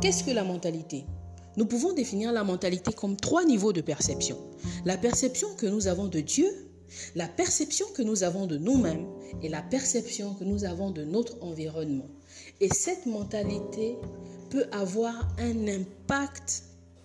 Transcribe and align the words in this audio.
Qu'est-ce 0.00 0.22
que 0.22 0.30
la 0.30 0.44
mentalité? 0.44 1.06
Nous 1.56 1.66
pouvons 1.66 1.92
définir 1.92 2.30
la 2.30 2.44
mentalité 2.44 2.92
comme 2.92 3.16
trois 3.16 3.44
niveaux 3.44 3.72
de 3.72 3.80
perception. 3.80 4.38
La 4.84 4.96
perception 4.96 5.48
que 5.56 5.66
nous 5.66 5.88
avons 5.88 6.06
de 6.06 6.20
Dieu, 6.20 6.48
la 7.16 7.26
perception 7.26 7.84
que 7.96 8.02
nous 8.02 8.22
avons 8.22 8.46
de 8.46 8.58
nous-mêmes 8.58 9.08
et 9.42 9.48
la 9.48 9.60
perception 9.60 10.34
que 10.34 10.44
nous 10.44 10.64
avons 10.64 10.92
de 10.92 11.02
notre 11.02 11.42
environnement. 11.42 12.06
Et 12.60 12.72
cette 12.72 13.06
mentalité 13.06 13.96
peut 14.50 14.66
avoir 14.70 15.28
un 15.38 15.66
impact 15.66 16.62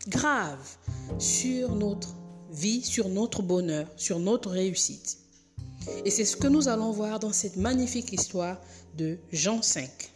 grave 0.08 0.78
sur 1.18 1.74
notre 1.74 2.16
vie, 2.52 2.84
sur 2.84 3.10
notre 3.10 3.42
bonheur, 3.42 3.88
sur 3.98 4.20
notre 4.20 4.52
réussite. 4.52 5.18
Et 6.06 6.12
c'est 6.12 6.26
ce 6.26 6.38
que 6.38 6.48
nous 6.48 6.68
allons 6.68 6.92
voir 6.92 7.20
dans 7.20 7.34
cette 7.34 7.58
magnifique 7.58 8.14
histoire 8.14 8.62
de 8.96 9.18
Jean 9.32 9.64
5. 9.64 10.13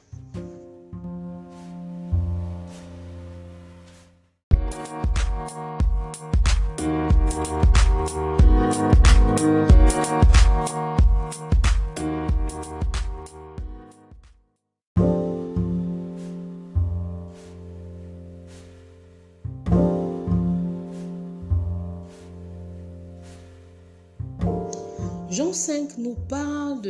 Jean 25.38 25.54
5 25.54 26.00
nous 26.00 26.16
parle 26.16 26.82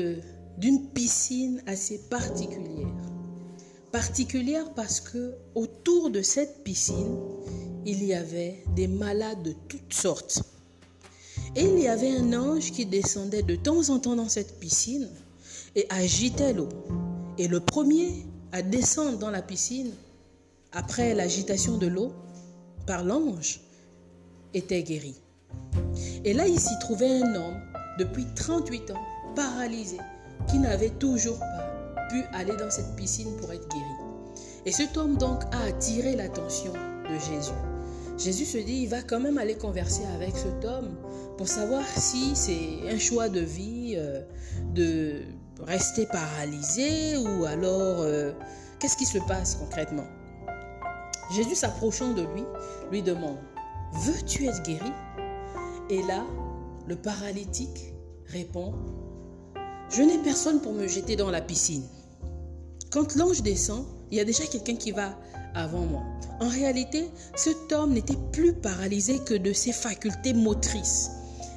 d'une 0.58 0.88
piscine 0.92 1.62
assez 1.66 1.98
particulière. 1.98 2.88
Particulière 3.92 4.74
parce 4.74 5.02
que 5.02 5.34
autour 5.54 6.10
de 6.12 6.22
cette 6.22 6.64
piscine, 6.64 7.18
il 7.86 8.06
y 8.06 8.14
avait 8.14 8.64
des 8.74 8.88
malades 8.88 9.44
de 9.44 9.54
toutes 9.68 9.92
sortes. 9.92 10.44
Et 11.58 11.64
il 11.66 11.78
y 11.78 11.90
avait 11.90 12.16
un 12.16 12.32
ange 12.32 12.72
qui 12.72 12.86
descendait 12.86 13.44
de 13.44 13.58
temps 13.58 13.90
en 13.90 14.00
temps 14.00 14.16
dans 14.16 14.30
cette 14.30 14.62
piscine 14.62 15.10
et 15.76 15.86
agitait 15.90 16.54
l'eau. 16.54 16.70
Et 17.38 17.50
le 17.50 17.60
premier 17.60 18.26
à 18.54 18.62
descendre 18.62 19.18
dans 19.18 19.30
la 19.30 19.42
piscine, 19.42 19.92
après 20.72 21.14
l'agitation 21.14 21.78
de 21.78 21.88
l'eau, 21.88 22.14
par 22.86 23.04
l'ange, 23.04 23.60
était 24.54 24.84
guéri. 24.84 25.16
Et 26.24 26.32
là, 26.34 26.48
il 26.48 26.58
s'y 26.58 26.80
trouvait 26.80 27.22
un 27.22 27.36
homme 27.36 27.67
depuis 27.98 28.26
38 28.36 28.92
ans, 28.92 29.02
paralysé, 29.36 29.98
qui 30.50 30.60
n'avait 30.60 30.90
toujours 30.92 31.40
pas 31.40 32.08
pu 32.10 32.24
aller 32.34 32.56
dans 32.56 32.70
cette 32.70 32.96
piscine 32.96 33.36
pour 33.38 33.52
être 33.52 33.68
guéri. 33.70 33.84
Et 34.66 34.72
cet 34.72 34.98
homme 34.98 35.18
donc 35.18 35.44
a 35.52 35.64
attiré 35.68 36.16
l'attention 36.16 36.74
de 36.74 37.20
Jésus. 37.20 37.54
Jésus 38.18 38.46
se 38.46 38.58
dit, 38.58 38.84
il 38.84 38.90
va 38.90 39.02
quand 39.02 39.20
même 39.20 39.38
aller 39.38 39.56
converser 39.56 40.04
avec 40.16 40.36
cet 40.36 40.66
homme 40.66 40.96
pour 41.38 41.48
savoir 41.48 41.86
si 41.86 42.36
c'est 42.36 42.90
un 42.90 42.98
choix 42.98 43.30
de 43.30 43.42
vie 43.42 43.94
euh, 43.96 44.22
de 44.74 45.22
rester 45.62 46.08
paralysé 46.08 47.18
ou 47.18 47.46
alors 47.46 48.02
euh, 48.02 48.32
qu'est-ce 48.80 48.98
qui 48.98 49.06
se 49.06 49.20
passe 49.28 49.56
concrètement? 49.56 50.08
Jésus 51.36 51.56
s'approchant 51.56 52.14
de 52.14 52.22
lui, 52.22 52.44
lui 52.92 53.02
demande, 53.04 53.38
veux-tu 53.94 54.48
être 54.48 54.64
guéri? 54.64 54.92
Et 55.90 56.02
là, 56.04 56.26
le 56.88 56.96
paralytique 56.96 57.94
répond, 58.28 58.74
Je 59.90 60.02
n'ai 60.02 60.18
personne 60.20 60.62
pour 60.62 60.74
me 60.74 60.88
jeter 60.88 61.16
dans 61.16 61.30
la 61.30 61.42
piscine. 61.42 61.84
Quand 62.92 63.16
l'ange 63.16 63.42
descend, 63.42 63.86
il 64.12 64.18
y 64.18 64.22
a 64.22 64.26
déjà 64.26 64.46
quelqu'un 64.46 64.76
qui 64.76 64.92
va 64.92 65.18
avant 65.56 65.86
moi. 65.86 66.04
En 66.40 66.48
réalité, 66.48 67.10
cet 67.36 67.72
homme 67.72 67.94
n'était 67.94 68.18
plus 68.32 68.54
paralysé 68.54 69.20
que 69.20 69.34
de 69.34 69.54
ses 69.54 69.72
facultés 69.72 70.34
motrices. 70.34 71.10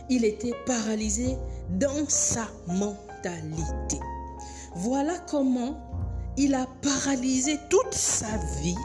Il 0.09 0.25
était 0.25 0.55
paralysé 0.67 1.37
dans 1.79 2.09
sa 2.09 2.49
mentalité. 2.67 3.99
Voilà 4.77 5.19
comment 5.29 5.77
il 6.37 6.55
a 6.55 6.67
paralysé 6.83 7.59
toute 7.69 7.93
sa 7.93 8.37
vie 8.63 8.77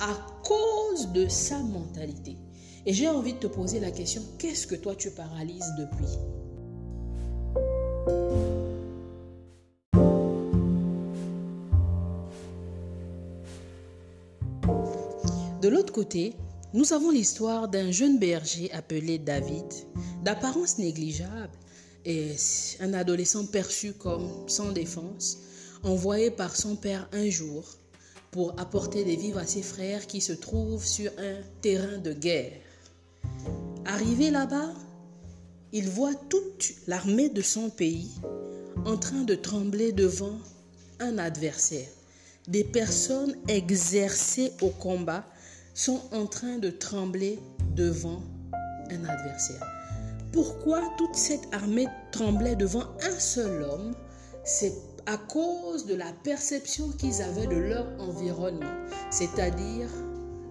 à 0.00 0.14
cause 0.44 1.08
de 1.12 1.28
sa 1.28 1.58
mentalité. 1.58 2.36
Et 2.84 2.92
j'ai 2.92 3.08
envie 3.08 3.34
de 3.34 3.38
te 3.38 3.46
poser 3.46 3.78
la 3.78 3.92
question, 3.92 4.22
qu'est-ce 4.38 4.66
que 4.66 4.74
toi 4.74 4.96
tu 4.96 5.10
paralyses 5.12 5.72
depuis? 5.78 6.18
De 15.60 15.68
l'autre 15.68 15.92
côté, 15.92 16.34
nous 16.74 16.92
avons 16.92 17.10
l'histoire 17.10 17.68
d'un 17.68 17.92
jeune 17.92 18.18
berger 18.18 18.72
appelé 18.72 19.18
David, 19.18 19.66
d'apparence 20.24 20.78
négligeable 20.78 21.52
et 22.04 22.34
un 22.80 22.94
adolescent 22.94 23.46
perçu 23.46 23.92
comme 23.92 24.28
sans 24.48 24.72
défense, 24.72 25.38
envoyé 25.84 26.32
par 26.32 26.56
son 26.56 26.74
père 26.74 27.08
un 27.12 27.30
jour 27.30 27.62
pour 28.32 28.58
apporter 28.58 29.04
des 29.04 29.14
vivres 29.14 29.38
à 29.38 29.46
ses 29.46 29.62
frères 29.62 30.08
qui 30.08 30.20
se 30.20 30.32
trouvent 30.32 30.84
sur 30.84 31.12
un 31.18 31.36
terrain 31.60 31.98
de 31.98 32.12
guerre. 32.12 32.54
Arrivé 33.84 34.30
là-bas, 34.30 34.70
il 35.72 35.88
voit 35.88 36.14
toute 36.28 36.72
l'armée 36.86 37.28
de 37.28 37.42
son 37.42 37.68
pays 37.68 38.12
en 38.84 38.96
train 38.96 39.22
de 39.22 39.34
trembler 39.34 39.92
devant 39.92 40.38
un 41.00 41.18
adversaire. 41.18 41.88
Des 42.46 42.64
personnes 42.64 43.34
exercées 43.48 44.52
au 44.60 44.68
combat 44.68 45.24
sont 45.74 46.00
en 46.12 46.26
train 46.26 46.58
de 46.58 46.70
trembler 46.70 47.38
devant 47.74 48.22
un 48.90 49.04
adversaire. 49.04 49.66
Pourquoi 50.32 50.80
toute 50.96 51.14
cette 51.14 51.52
armée 51.52 51.86
tremblait 52.12 52.56
devant 52.56 52.84
un 53.02 53.18
seul 53.18 53.62
homme? 53.62 53.94
C'est 54.44 54.74
à 55.06 55.16
cause 55.16 55.86
de 55.86 55.94
la 55.94 56.12
perception 56.22 56.88
qu'ils 56.90 57.20
avaient 57.22 57.46
de 57.48 57.56
leur 57.56 57.86
environnement, 57.98 58.74
c'est-à-dire 59.10 59.88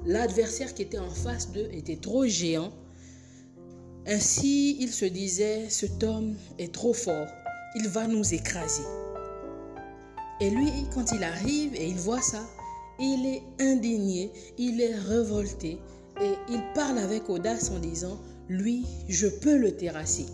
l'adversaire 0.06 0.74
qui 0.74 0.82
était 0.82 1.00
en 1.00 1.10
face 1.10 1.52
d'eux 1.52 1.70
était 1.72 1.98
trop 1.98 2.26
géant. 2.26 2.74
Ainsi, 4.08 4.78
ils 4.80 4.92
se 4.92 5.06
disaient, 5.06 5.70
cet 5.70 6.04
homme 6.04 6.36
est 6.58 6.74
trop 6.74 6.94
fort, 6.94 7.28
il 7.76 7.88
va 7.88 8.08
nous 8.08 8.34
écraser. 8.34 8.84
Et 10.40 10.50
lui, 10.50 10.72
quand 10.94 11.12
il 11.12 11.24
arrive 11.24 11.76
et 11.76 11.88
il 11.88 11.98
voit 11.98 12.22
ça, 12.22 12.44
il 13.00 13.28
est 13.28 13.44
indigné, 13.64 14.32
il 14.58 14.82
est 14.82 14.96
révolté 14.96 15.80
et 16.20 16.34
il 16.50 16.62
parle 16.74 16.98
avec 16.98 17.30
audace 17.30 17.70
en 17.70 17.78
disant, 17.78 18.20
lui, 18.50 18.86
je 19.08 19.28
peux 19.28 19.58
le 19.58 19.76
terrasser. 19.76 20.26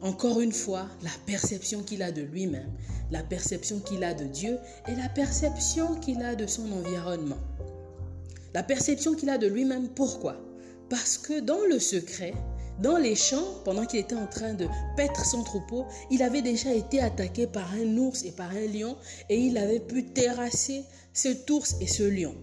Encore 0.00 0.40
une 0.40 0.52
fois, 0.52 0.88
la 1.02 1.10
perception 1.26 1.82
qu'il 1.82 2.02
a 2.02 2.12
de 2.12 2.22
lui-même, 2.22 2.72
la 3.10 3.22
perception 3.22 3.78
qu'il 3.80 4.04
a 4.04 4.14
de 4.14 4.24
Dieu 4.24 4.58
et 4.88 4.94
la 4.94 5.08
perception 5.10 5.94
qu'il 5.96 6.22
a 6.22 6.34
de 6.34 6.46
son 6.46 6.70
environnement. 6.72 7.38
La 8.54 8.62
perception 8.62 9.14
qu'il 9.14 9.28
a 9.28 9.36
de 9.36 9.46
lui-même, 9.46 9.88
pourquoi? 9.88 10.45
Parce 10.88 11.18
que 11.18 11.40
dans 11.40 11.64
le 11.68 11.78
secret, 11.78 12.34
dans 12.80 12.96
les 12.96 13.14
champs, 13.14 13.60
pendant 13.64 13.86
qu'il 13.86 14.00
était 14.00 14.14
en 14.14 14.26
train 14.26 14.54
de 14.54 14.66
paître 14.96 15.24
son 15.24 15.42
troupeau, 15.42 15.86
il 16.10 16.22
avait 16.22 16.42
déjà 16.42 16.72
été 16.72 17.00
attaqué 17.00 17.46
par 17.46 17.72
un 17.72 17.96
ours 17.96 18.22
et 18.24 18.32
par 18.32 18.50
un 18.50 18.66
lion 18.66 18.96
et 19.28 19.38
il 19.38 19.56
avait 19.56 19.80
pu 19.80 20.04
terrasser 20.04 20.84
cet 21.12 21.48
ours 21.50 21.76
et 21.80 21.86
ce 21.86 22.02
lion. 22.02 22.34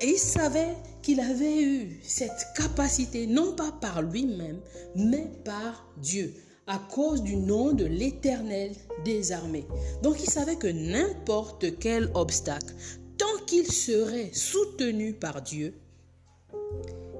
Et 0.00 0.10
il 0.10 0.18
savait 0.18 0.76
qu'il 1.02 1.20
avait 1.20 1.62
eu 1.62 2.00
cette 2.02 2.48
capacité, 2.56 3.26
non 3.26 3.54
pas 3.54 3.72
par 3.80 4.02
lui-même, 4.02 4.60
mais 4.94 5.30
par 5.44 5.88
Dieu, 5.96 6.34
à 6.66 6.78
cause 6.78 7.22
du 7.22 7.36
nom 7.36 7.72
de 7.72 7.84
l'Éternel 7.84 8.72
des 9.04 9.32
armées. 9.32 9.66
Donc 10.02 10.22
il 10.22 10.30
savait 10.30 10.56
que 10.56 10.68
n'importe 10.68 11.78
quel 11.78 12.10
obstacle, 12.14 12.74
tant 13.16 13.44
qu'il 13.46 13.70
serait 13.70 14.30
soutenu 14.32 15.14
par 15.14 15.42
Dieu, 15.42 15.74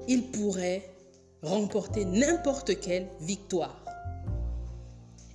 il 0.09 0.23
pourrait 0.23 0.83
remporter 1.41 2.03
n'importe 2.03 2.79
quelle 2.81 3.07
victoire. 3.21 3.85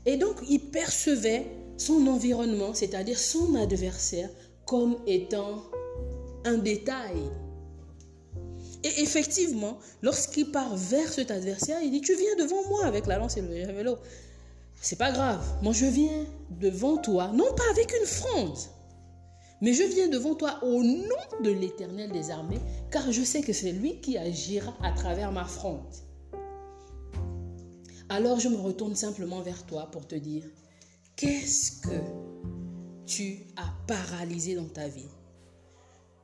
Et 0.04 0.16
donc 0.16 0.36
il 0.50 0.60
percevait 0.60 1.46
son 1.78 2.06
environnement, 2.08 2.74
c'est-à-dire 2.74 3.18
son 3.18 3.54
adversaire, 3.54 4.28
comme 4.66 4.96
étant 5.06 5.62
un 6.44 6.58
détail. 6.58 7.16
Et 8.82 9.00
effectivement, 9.00 9.78
lorsqu'il 10.02 10.50
part 10.50 10.76
vers 10.76 11.10
cet 11.10 11.30
adversaire, 11.30 11.78
il 11.82 11.90
dit 11.90 12.02
Tu 12.02 12.14
viens 12.14 12.36
devant 12.44 12.68
moi 12.68 12.84
avec 12.84 13.06
la 13.06 13.16
lance 13.16 13.36
et 13.36 13.40
le 13.40 13.64
javelot. 13.64 13.96
C'est 14.80 14.98
pas 14.98 15.12
grave. 15.12 15.42
Moi, 15.62 15.72
je 15.72 15.86
viens 15.86 16.26
devant 16.50 16.98
toi, 16.98 17.28
non 17.32 17.50
pas 17.56 17.64
avec 17.70 17.90
une 17.98 18.06
fronde, 18.06 18.58
mais 19.60 19.72
je 19.72 19.82
viens 19.82 20.08
devant 20.08 20.34
toi 20.34 20.58
au 20.62 20.82
nom 20.82 21.42
de 21.42 21.50
l'Éternel 21.50 22.12
des 22.12 22.30
armées, 22.30 22.60
car 22.90 23.10
je 23.12 23.22
sais 23.22 23.42
que 23.42 23.52
c'est 23.52 23.72
lui 23.72 24.00
qui 24.00 24.18
agira 24.18 24.74
à 24.82 24.92
travers 24.92 25.32
ma 25.32 25.44
fronde. 25.44 25.80
Alors 28.08 28.40
je 28.40 28.48
me 28.48 28.56
retourne 28.56 28.94
simplement 28.94 29.40
vers 29.40 29.64
toi 29.66 29.90
pour 29.90 30.06
te 30.06 30.14
dire, 30.14 30.44
qu'est-ce 31.16 31.80
que 31.80 32.00
tu 33.06 33.46
as 33.56 33.72
paralysé 33.86 34.54
dans 34.54 34.68
ta 34.68 34.88
vie? 34.88 35.08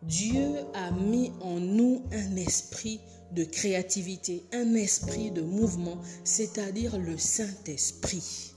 Dieu 0.02 0.56
a 0.74 0.90
mis 0.92 1.30
en 1.40 1.60
nous 1.60 2.02
un 2.12 2.36
esprit 2.36 3.00
de 3.32 3.44
créativité, 3.44 4.44
un 4.52 4.74
esprit 4.74 5.30
de 5.30 5.42
mouvement, 5.42 5.98
c'est-à-dire 6.24 6.98
le 6.98 7.18
Saint-Esprit. 7.18 8.54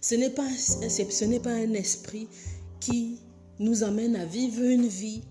Ce 0.00 0.14
n'est 0.14 0.30
pas, 0.30 0.48
ce 0.48 1.24
n'est 1.24 1.40
pas 1.40 1.52
un 1.52 1.74
esprit 1.74 2.28
qui 2.80 3.18
nous 3.58 3.84
amène 3.84 4.16
à 4.16 4.24
vivre 4.24 4.62
une 4.62 4.86
vie 4.86 5.22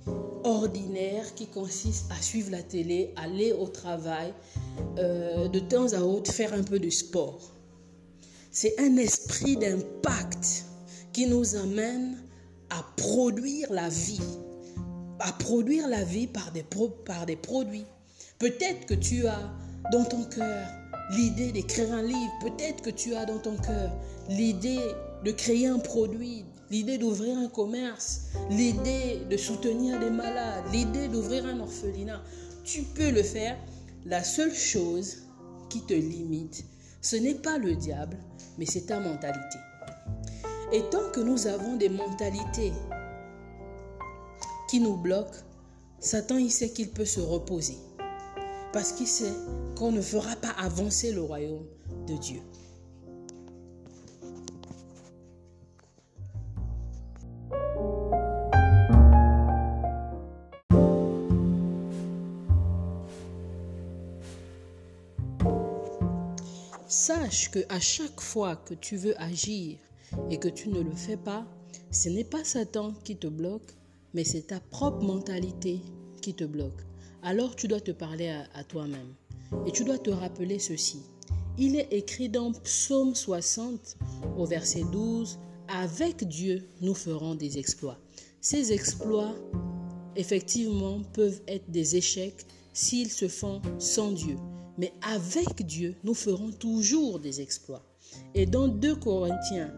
ordinaire 0.44 1.33
qui 1.36 1.48
consiste 1.48 2.06
à 2.12 2.22
suivre 2.22 2.51
la 2.51 2.62
télé, 2.62 3.13
aller 3.16 3.51
au 3.51 3.68
travail, 3.68 4.33
euh, 4.98 5.48
de 5.48 5.60
temps 5.60 5.94
à 5.94 6.01
autre 6.01 6.31
faire 6.31 6.54
un 6.54 6.63
peu 6.63 6.80
de 6.80 6.89
sport. 6.89 7.51
C'est 8.51 8.80
un 8.80 8.98
esprit 8.98 9.57
d'impact 9.57 10.66
qui 11.12 11.27
nous 11.27 11.56
amène 11.56 12.18
à 12.69 12.83
produire 12.98 13.72
la 13.72 13.89
vie, 13.89 14.22
à 15.19 15.31
produire 15.33 15.88
la 15.88 16.04
vie 16.04 16.27
par 16.27 16.51
des, 16.51 16.66
par 17.06 17.25
des 17.25 17.36
produits. 17.36 17.86
Peut-être 18.39 18.86
que 18.86 18.94
tu 18.94 19.27
as 19.27 19.51
dans 19.92 20.04
ton 20.04 20.24
cœur 20.25 20.68
l'idée 21.12 21.51
d'écrire 21.51 21.92
un 21.94 22.01
livre, 22.01 22.31
peut-être 22.42 22.81
que 22.81 22.89
tu 22.89 23.13
as 23.16 23.25
dans 23.25 23.38
ton 23.38 23.56
cœur 23.57 23.92
l'idée 24.30 24.81
de 25.24 25.31
créer 25.31 25.68
un 25.68 25.80
produit, 25.80 26.45
l'idée 26.69 26.97
d'ouvrir 26.97 27.38
un 27.38 27.47
commerce, 27.47 28.27
l'idée 28.50 29.21
de 29.29 29.38
soutenir 29.38 30.00
des 30.00 30.09
malades, 30.09 30.65
l'idée 30.71 31.07
d'ouvrir 31.07 31.45
un 31.45 31.59
orphelinat. 31.59 32.21
Tu 32.63 32.83
peux 32.83 33.12
le 33.12 33.23
faire. 33.23 33.57
La 34.06 34.23
seule 34.23 34.53
chose 34.53 35.23
qui 35.69 35.81
te 35.81 35.94
limite, 35.94 36.63
ce 37.01 37.15
n'est 37.15 37.35
pas 37.35 37.57
le 37.57 37.75
diable, 37.75 38.17
mais 38.57 38.67
c'est 38.67 38.85
ta 38.85 39.00
mentalité. 39.00 39.57
Et 40.71 40.83
tant 40.91 41.09
que 41.12 41.19
nous 41.19 41.47
avons 41.47 41.75
des 41.75 41.89
mentalités 41.89 42.71
qui 44.69 44.79
nous 44.79 44.97
bloquent, 44.97 45.39
Satan, 46.00 46.38
il 46.38 46.51
sait 46.51 46.69
qu'il 46.69 46.91
peut 46.91 47.06
se 47.06 47.19
reposer. 47.19 47.77
Parce 48.73 48.91
qu'il 48.91 49.07
sait 49.07 49.33
qu'on 49.75 49.91
ne 49.91 50.01
fera 50.01 50.35
pas 50.35 50.53
avancer 50.59 51.12
le 51.12 51.21
royaume 51.21 51.65
de 52.07 52.15
Dieu. 52.17 52.41
Sache 67.06 67.52
que 67.52 67.60
à 67.69 67.80
chaque 67.80 68.19
fois 68.19 68.56
que 68.56 68.74
tu 68.74 68.98
veux 68.98 69.13
agir 69.22 69.78
et 70.31 70.40
que 70.40 70.48
tu 70.48 70.69
ne 70.69 70.81
le 70.81 70.96
fais 70.96 71.18
pas, 71.18 71.46
ce 71.92 72.10
n'est 72.10 72.24
pas 72.24 72.44
Satan 72.44 72.96
qui 73.04 73.16
te 73.16 73.28
bloque, 73.28 73.75
mais 74.16 74.24
c'est 74.24 74.48
ta 74.48 74.60
propre 74.60 75.04
mentalité 75.04 75.81
qui 76.24 76.34
te 76.34 76.46
bloque. 76.46 76.81
Alors 77.22 77.56
tu 77.56 77.68
dois 77.68 77.80
te 77.80 77.92
parler 77.92 78.30
à, 78.56 78.63
toi-même 78.63 79.13
et 79.68 79.72
tu 79.72 79.84
dois 79.84 80.00
te 80.00 80.10
rappeler 80.10 80.57
ceci. 80.57 81.04
Il 81.60 81.75
est 81.75 81.94
écrit 81.94 82.28
dans 82.28 82.52
Psaume 82.52 83.13
60 83.13 83.98
au 84.36 84.48
verset 84.48 84.84
12, 84.92 85.38
Avec 85.68 86.28
Dieu, 86.28 86.68
nous 86.81 86.96
ferons 86.96 87.36
des 87.36 87.60
exploits. 87.60 88.00
Ces 88.42 88.74
exploits, 88.74 89.36
effectivement, 90.16 91.04
peuvent 91.13 91.44
être 91.48 91.69
des 91.69 91.98
échecs 91.98 92.48
s'ils 92.74 93.12
se 93.12 93.28
font 93.28 93.62
sans 93.78 94.12
Dieu. 94.12 94.38
Mais 94.77 94.94
avec 95.01 95.66
Dieu, 95.66 95.95
nous 96.04 96.13
ferons 96.13 96.51
toujours 96.51 97.19
des 97.19 97.42
exploits. 97.42 97.83
Et 98.33 98.45
dans 98.45 98.68
2 98.68 98.95
Corinthiens 98.95 99.74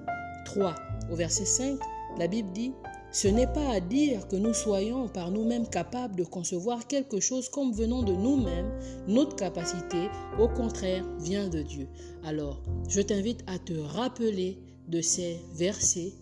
3, 0.45 0.75
au 1.11 1.15
verset 1.15 1.45
5, 1.45 1.79
la 2.17 2.27
Bible 2.27 2.51
dit, 2.53 2.73
ce 3.11 3.27
n'est 3.27 3.47
pas 3.47 3.69
à 3.71 3.79
dire 3.79 4.27
que 4.27 4.35
nous 4.35 4.53
soyons 4.53 5.07
par 5.07 5.31
nous-mêmes 5.31 5.67
capables 5.67 6.15
de 6.15 6.23
concevoir 6.23 6.88
quelque 6.88 7.19
chose 7.19 7.47
comme 7.49 7.71
venant 7.71 8.03
de 8.03 8.13
nous-mêmes. 8.13 8.71
Notre 9.07 9.35
capacité, 9.35 10.09
au 10.39 10.47
contraire, 10.47 11.05
vient 11.19 11.47
de 11.47 11.61
Dieu. 11.61 11.88
Alors, 12.23 12.61
je 12.89 13.01
t'invite 13.01 13.44
à 13.47 13.59
te 13.59 13.73
rappeler 13.73 14.59
de 14.88 15.01
ces 15.01 15.39
versets, 15.55 16.13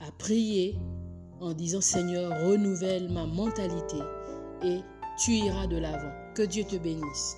à 0.00 0.10
prier 0.18 0.76
en 1.40 1.52
disant 1.52 1.80
Seigneur, 1.80 2.30
renouvelle 2.46 3.08
ma 3.08 3.26
mentalité 3.26 3.98
et 4.64 4.80
tu 5.22 5.32
iras 5.32 5.66
de 5.66 5.76
l'avant. 5.76 6.12
Que 6.34 6.42
Dieu 6.42 6.64
te 6.64 6.76
bénisse. 6.76 7.36